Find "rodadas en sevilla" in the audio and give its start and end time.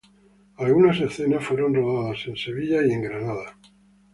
1.75-2.81